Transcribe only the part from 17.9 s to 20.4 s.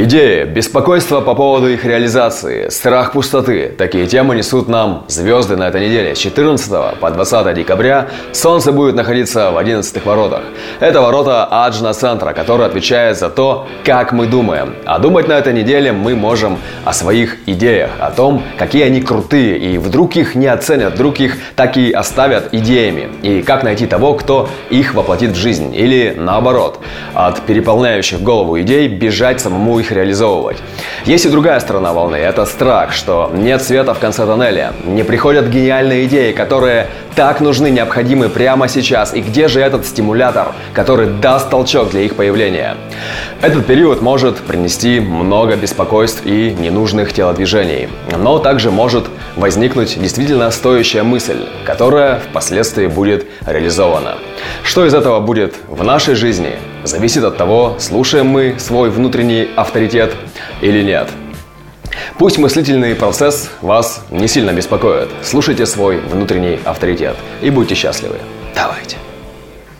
о том, какие они крутые, и вдруг их